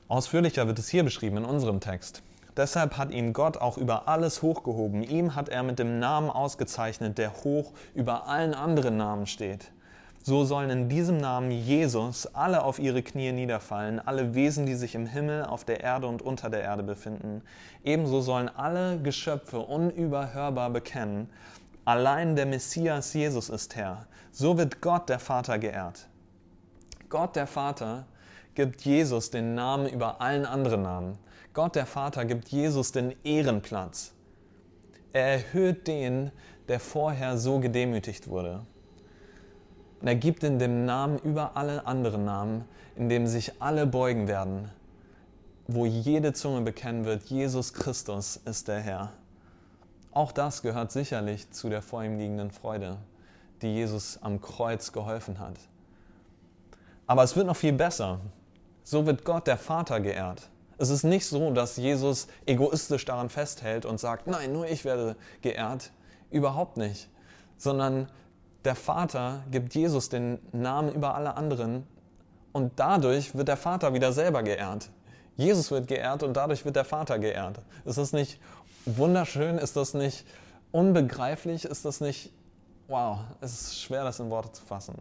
[0.09, 2.23] Ausführlicher wird es hier beschrieben in unserem Text.
[2.57, 5.03] Deshalb hat ihn Gott auch über alles hochgehoben.
[5.03, 9.71] Ihm hat er mit dem Namen ausgezeichnet, der hoch über allen anderen Namen steht.
[10.23, 14.95] So sollen in diesem Namen Jesus alle auf ihre Knie niederfallen, alle Wesen, die sich
[14.95, 17.43] im Himmel, auf der Erde und unter der Erde befinden.
[17.83, 21.29] Ebenso sollen alle Geschöpfe unüberhörbar bekennen,
[21.85, 24.05] allein der Messias Jesus ist Herr.
[24.33, 26.07] So wird Gott der Vater geehrt.
[27.07, 28.05] Gott der Vater
[28.53, 31.17] gibt Jesus den Namen über allen anderen Namen.
[31.57, 34.13] Gott der Vater gibt Jesus den Ehrenplatz.
[35.11, 36.31] Er erhöht den,
[36.67, 38.61] der vorher so gedemütigt wurde.
[39.99, 42.65] Und er gibt in dem Namen über alle anderen Namen,
[42.95, 44.69] in dem sich alle beugen werden,
[45.65, 49.13] wo jede Zunge bekennen wird, Jesus Christus ist der Herr.
[50.11, 52.97] Auch das gehört sicherlich zu der vor ihm liegenden Freude,
[53.63, 55.57] die Jesus am Kreuz geholfen hat.
[57.07, 58.19] Aber es wird noch viel besser.
[58.83, 60.51] So wird Gott der Vater geehrt.
[60.77, 65.15] Es ist nicht so, dass Jesus egoistisch daran festhält und sagt, nein, nur ich werde
[65.41, 65.91] geehrt.
[66.29, 67.09] Überhaupt nicht.
[67.57, 68.07] Sondern
[68.63, 71.87] der Vater gibt Jesus den Namen über alle anderen
[72.51, 74.89] und dadurch wird der Vater wieder selber geehrt.
[75.35, 77.59] Jesus wird geehrt und dadurch wird der Vater geehrt.
[77.85, 78.39] Ist das nicht
[78.85, 79.57] wunderschön?
[79.57, 80.25] Ist das nicht
[80.71, 81.65] unbegreiflich?
[81.65, 82.33] Ist das nicht,
[82.87, 84.95] wow, es ist schwer, das in Worte zu fassen.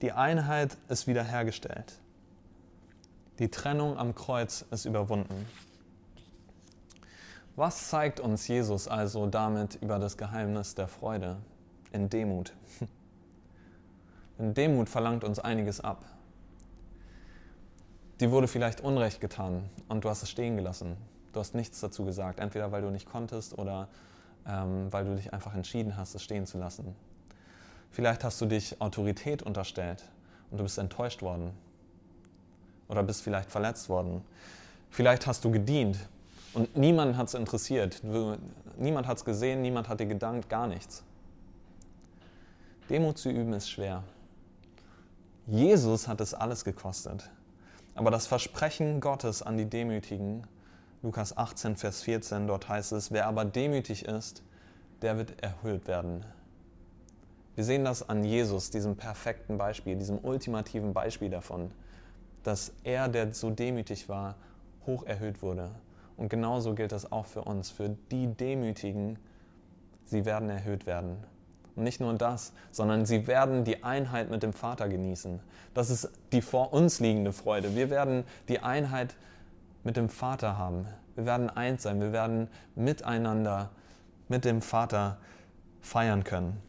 [0.00, 1.92] Die Einheit ist wiederhergestellt.
[3.38, 5.46] Die Trennung am Kreuz ist überwunden.
[7.56, 11.38] Was zeigt uns Jesus also damit über das Geheimnis der Freude
[11.92, 12.52] in Demut?
[14.38, 16.04] Denn Demut verlangt uns einiges ab.
[18.20, 20.96] Die wurde vielleicht Unrecht getan und du hast es stehen gelassen.
[21.32, 23.88] Du hast nichts dazu gesagt, entweder weil du nicht konntest oder
[24.46, 26.94] ähm, weil du dich einfach entschieden hast, es stehen zu lassen.
[27.90, 30.04] Vielleicht hast du dich Autorität unterstellt
[30.50, 31.52] und du bist enttäuscht worden
[32.92, 34.22] oder bist vielleicht verletzt worden.
[34.90, 35.98] Vielleicht hast du gedient
[36.52, 38.02] und niemand hat es interessiert.
[38.76, 41.02] Niemand hat es gesehen, niemand hat dir gedankt, gar nichts.
[42.90, 44.04] Demut zu üben ist schwer.
[45.46, 47.30] Jesus hat es alles gekostet.
[47.94, 50.46] Aber das Versprechen Gottes an die Demütigen,
[51.02, 54.42] Lukas 18, Vers 14, dort heißt es, wer aber demütig ist,
[55.00, 56.24] der wird erhöht werden.
[57.54, 61.70] Wir sehen das an Jesus, diesem perfekten Beispiel, diesem ultimativen Beispiel davon
[62.42, 64.36] dass er, der so demütig war,
[64.86, 65.70] hoch erhöht wurde.
[66.16, 67.70] Und genauso gilt das auch für uns.
[67.70, 69.18] Für die Demütigen,
[70.04, 71.16] sie werden erhöht werden.
[71.74, 75.40] Und nicht nur das, sondern sie werden die Einheit mit dem Vater genießen.
[75.72, 77.74] Das ist die vor uns liegende Freude.
[77.74, 79.16] Wir werden die Einheit
[79.84, 80.86] mit dem Vater haben.
[81.14, 82.00] Wir werden eins sein.
[82.00, 83.70] Wir werden miteinander
[84.28, 85.18] mit dem Vater
[85.80, 86.60] feiern können.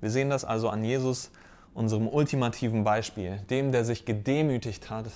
[0.00, 1.30] Wir sehen das also an Jesus,
[1.80, 5.06] unserem ultimativen Beispiel, dem, der sich gedemütigt hat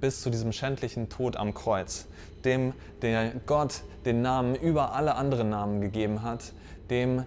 [0.00, 2.08] bis zu diesem schändlichen Tod am Kreuz,
[2.44, 6.52] dem, der Gott den Namen über alle anderen Namen gegeben hat,
[6.90, 7.24] dem,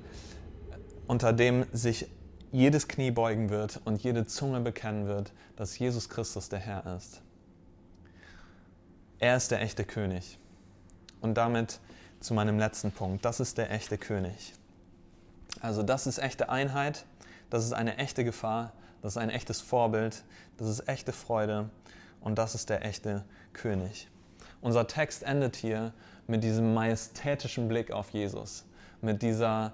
[1.07, 2.07] unter dem sich
[2.51, 7.21] jedes Knie beugen wird und jede Zunge bekennen wird, dass Jesus Christus der Herr ist.
[9.19, 10.37] Er ist der echte König.
[11.21, 11.79] Und damit
[12.19, 13.23] zu meinem letzten Punkt.
[13.23, 14.53] Das ist der echte König.
[15.61, 17.05] Also das ist echte Einheit
[17.51, 18.71] das ist eine echte Gefahr,
[19.03, 20.23] das ist ein echtes Vorbild,
[20.57, 21.69] das ist echte Freude
[22.21, 24.07] und das ist der echte König.
[24.61, 25.93] Unser Text endet hier
[26.27, 28.65] mit diesem majestätischen Blick auf Jesus,
[29.01, 29.73] mit dieser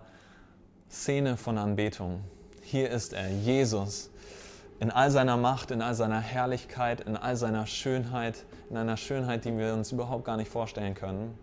[0.90, 2.24] Szene von Anbetung.
[2.62, 4.10] Hier ist er, Jesus,
[4.80, 9.46] in all seiner Macht, in all seiner Herrlichkeit, in all seiner Schönheit, in einer Schönheit,
[9.46, 11.38] die wir uns überhaupt gar nicht vorstellen können.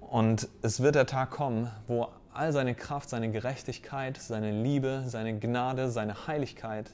[0.00, 5.38] Und es wird der Tag kommen, wo all seine Kraft, seine Gerechtigkeit, seine Liebe, seine
[5.38, 6.90] Gnade, seine Heiligkeit,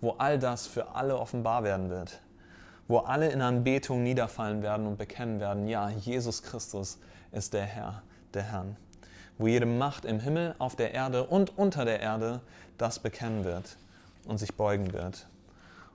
[0.00, 2.20] wo all das für alle offenbar werden wird,
[2.88, 6.98] wo alle in Anbetung niederfallen werden und bekennen werden, ja, Jesus Christus
[7.32, 8.02] ist der Herr,
[8.34, 8.76] der Herrn,
[9.38, 12.40] wo jede Macht im Himmel, auf der Erde und unter der Erde
[12.78, 13.76] das bekennen wird
[14.26, 15.26] und sich beugen wird.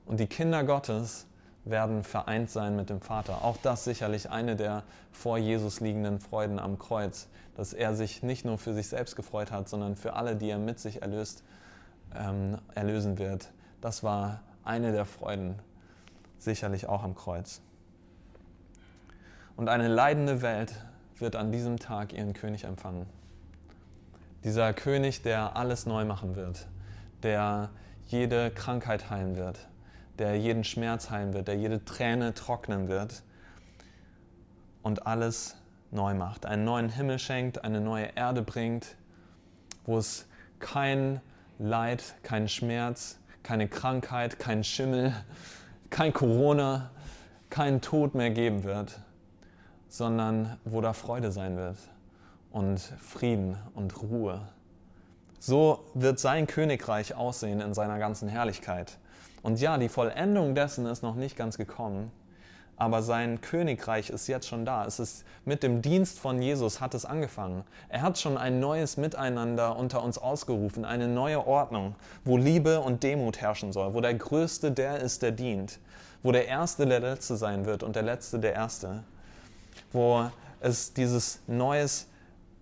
[0.05, 1.25] Und die Kinder Gottes
[1.65, 3.43] werden vereint sein mit dem Vater.
[3.43, 8.45] Auch das sicherlich eine der vor Jesus liegenden Freuden am Kreuz, dass er sich nicht
[8.45, 11.43] nur für sich selbst gefreut hat, sondern für alle, die er mit sich erlöst,
[12.15, 13.51] ähm, erlösen wird.
[13.81, 15.55] Das war eine der Freuden,
[16.37, 17.61] sicherlich auch am Kreuz.
[19.55, 20.73] Und eine leidende Welt
[21.17, 23.07] wird an diesem Tag ihren König empfangen.
[24.43, 26.67] Dieser König, der alles neu machen wird,
[27.23, 27.69] der
[28.05, 29.67] jede Krankheit heilen wird,
[30.19, 33.23] der jeden Schmerz heilen wird, der jede Träne trocknen wird
[34.81, 35.57] und alles
[35.91, 38.95] neu macht, einen neuen Himmel schenkt, eine neue Erde bringt
[39.85, 40.25] wo es
[40.59, 41.21] kein
[41.59, 45.13] Leid, kein Schmerz, keine Krankheit, kein Schimmel,
[45.89, 46.91] kein Corona,
[47.49, 48.99] keinen Tod mehr geben wird,
[49.87, 51.77] sondern wo da Freude sein wird
[52.51, 54.41] und Frieden und Ruhe.
[55.39, 58.97] So wird sein Königreich aussehen in seiner ganzen Herrlichkeit.
[59.45, 62.11] Und ja, die Vollendung dessen ist noch nicht ganz gekommen,
[62.77, 64.87] aber sein Königreich ist jetzt schon da.
[64.87, 67.63] Es ist mit dem Dienst von Jesus hat es angefangen.
[67.87, 71.93] Er hat schon ein neues Miteinander unter uns ausgerufen, eine neue Ordnung,
[72.23, 75.77] wo Liebe und Demut herrschen soll, wo der Größte der ist, der dient,
[76.23, 79.03] wo der Erste der Letzte sein wird und der Letzte der Erste,
[79.91, 80.27] wo
[80.59, 82.07] es dieses neues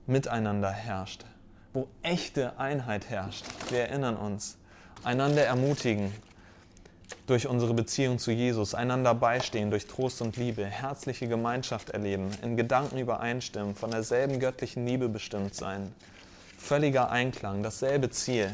[0.05, 1.23] Miteinander herrscht,
[1.71, 3.45] wo echte Einheit herrscht.
[3.69, 4.57] Wir erinnern uns,
[5.05, 6.11] einander ermutigen,
[7.27, 12.57] durch unsere Beziehung zu Jesus, einander beistehen durch Trost und Liebe, herzliche Gemeinschaft erleben, in
[12.57, 15.93] Gedanken übereinstimmen, von derselben göttlichen Liebe bestimmt sein,
[16.57, 18.51] völliger Einklang, dasselbe Ziel.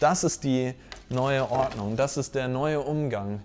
[0.00, 0.74] Das ist die
[1.08, 3.42] neue Ordnung, das ist der neue Umgang,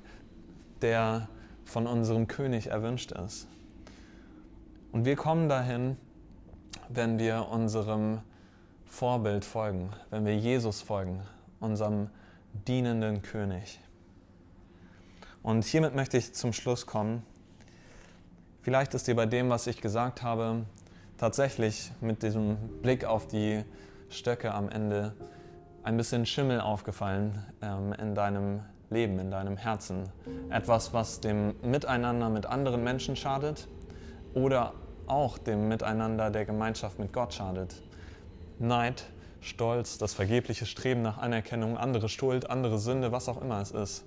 [0.81, 1.27] der
[1.65, 3.47] von unserem König erwünscht ist.
[4.91, 5.97] Und wir kommen dahin,
[6.89, 8.21] wenn wir unserem
[8.85, 11.21] Vorbild folgen, wenn wir Jesus folgen,
[11.59, 12.09] unserem
[12.65, 13.79] dienenden König.
[15.43, 17.23] Und hiermit möchte ich zum Schluss kommen.
[18.61, 20.65] Vielleicht ist dir bei dem, was ich gesagt habe,
[21.17, 23.63] tatsächlich mit diesem Blick auf die
[24.09, 25.13] Stöcke am Ende
[25.83, 30.09] ein bisschen Schimmel aufgefallen ähm, in deinem Leben, in deinem Herzen.
[30.49, 33.67] Etwas, was dem Miteinander mit anderen Menschen schadet
[34.33, 34.73] oder
[35.07, 37.81] auch dem Miteinander der Gemeinschaft mit Gott schadet.
[38.59, 39.05] Neid,
[39.41, 44.05] Stolz, das vergebliche Streben nach Anerkennung, andere Schuld, andere Sünde, was auch immer es ist.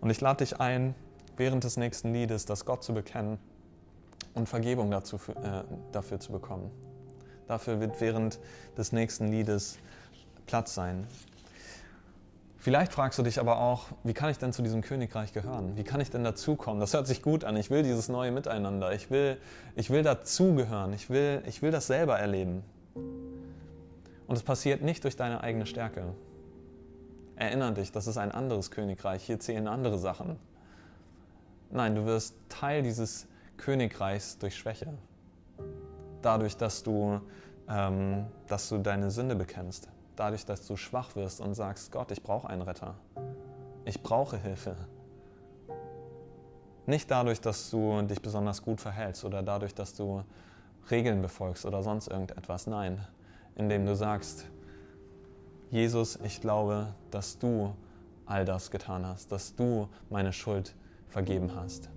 [0.00, 0.94] Und ich lade dich ein,
[1.36, 3.38] während des nächsten Liedes das Gott zu bekennen
[4.34, 5.62] und Vergebung dazu, äh,
[5.92, 6.70] dafür zu bekommen.
[7.46, 8.38] Dafür wird während
[8.76, 9.78] des nächsten Liedes
[10.46, 11.06] Platz sein.
[12.58, 15.76] Vielleicht fragst du dich aber auch, wie kann ich denn zu diesem Königreich gehören?
[15.76, 16.80] Wie kann ich denn dazukommen?
[16.80, 17.56] Das hört sich gut an.
[17.56, 18.92] Ich will dieses neue Miteinander.
[18.92, 19.36] Ich will,
[19.76, 20.92] ich will dazugehören.
[20.92, 22.64] Ich will, ich will das selber erleben.
[24.26, 26.14] Und es passiert nicht durch deine eigene Stärke.
[27.36, 30.38] Erinnere dich, das ist ein anderes Königreich, hier zählen andere Sachen.
[31.70, 34.94] Nein, du wirst Teil dieses Königreichs durch Schwäche.
[36.22, 37.20] Dadurch, dass du,
[37.68, 39.88] ähm, dass du deine Sünde bekennst.
[40.16, 42.94] Dadurch, dass du schwach wirst und sagst, Gott, ich brauche einen Retter.
[43.84, 44.76] Ich brauche Hilfe.
[46.86, 50.22] Nicht dadurch, dass du dich besonders gut verhältst oder dadurch, dass du
[50.90, 52.66] Regeln befolgst oder sonst irgendetwas.
[52.66, 53.04] Nein,
[53.56, 54.46] indem du sagst,
[55.70, 57.74] Jesus, ich glaube, dass du
[58.24, 60.74] all das getan hast, dass du meine Schuld
[61.08, 61.90] vergeben hast.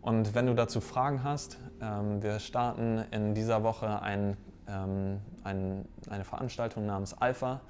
[0.00, 4.36] Und wenn du dazu Fragen hast, ähm, wir starten in dieser Woche ein,
[4.68, 7.60] ähm, ein, eine Veranstaltung namens Alpha.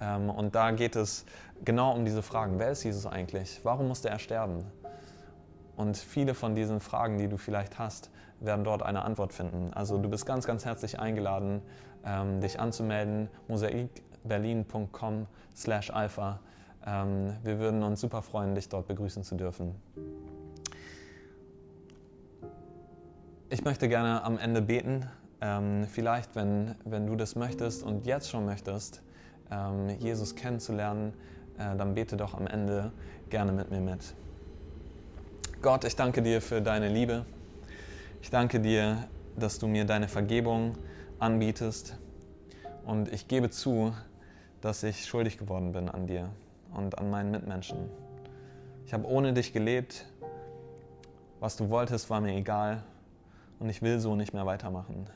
[0.00, 1.24] Ähm, und da geht es
[1.64, 2.58] genau um diese Fragen.
[2.58, 3.60] Wer ist Jesus eigentlich?
[3.64, 4.64] Warum musste er sterben?
[5.76, 9.72] Und viele von diesen Fragen, die du vielleicht hast, werden dort eine Antwort finden.
[9.72, 11.62] Also du bist ganz, ganz herzlich eingeladen,
[12.08, 16.40] ähm, dich anzumelden, mosaikberlin.com slash alpha.
[16.86, 19.74] Ähm, wir würden uns super freuen, dich dort begrüßen zu dürfen.
[23.50, 25.06] Ich möchte gerne am Ende beten.
[25.40, 29.02] Ähm, vielleicht, wenn, wenn du das möchtest und jetzt schon möchtest,
[29.50, 31.14] ähm, Jesus kennenzulernen,
[31.58, 32.92] äh, dann bete doch am Ende
[33.30, 34.14] gerne mit mir mit.
[35.62, 37.24] Gott, ich danke dir für deine Liebe.
[38.22, 39.04] Ich danke dir,
[39.36, 40.74] dass du mir deine Vergebung
[41.18, 41.98] anbietest.
[42.84, 43.92] Und ich gebe zu,
[44.60, 46.30] dass ich schuldig geworden bin an dir
[46.74, 47.88] und an meinen Mitmenschen.
[48.86, 50.06] Ich habe ohne dich gelebt.
[51.40, 52.82] Was du wolltest, war mir egal.
[53.58, 55.08] Und ich will so nicht mehr weitermachen.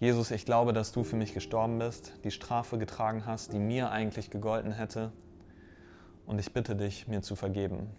[0.00, 3.90] Jesus, ich glaube, dass du für mich gestorben bist, die Strafe getragen hast, die mir
[3.90, 5.12] eigentlich gegolten hätte.
[6.26, 7.90] Und ich bitte dich, mir zu vergeben.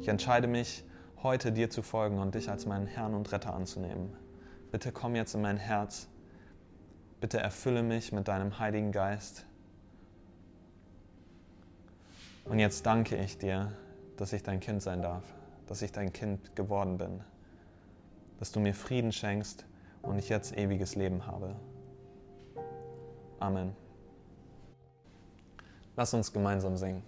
[0.00, 0.84] Ich entscheide mich,
[1.22, 4.16] heute dir zu folgen und dich als meinen Herrn und Retter anzunehmen.
[4.72, 6.08] Bitte komm jetzt in mein Herz.
[7.20, 9.44] Bitte erfülle mich mit deinem Heiligen Geist.
[12.46, 13.70] Und jetzt danke ich dir,
[14.16, 15.24] dass ich dein Kind sein darf,
[15.66, 17.20] dass ich dein Kind geworden bin,
[18.38, 19.66] dass du mir Frieden schenkst
[20.00, 21.54] und ich jetzt ewiges Leben habe.
[23.40, 23.76] Amen.
[25.96, 27.02] Lass uns gemeinsam singen.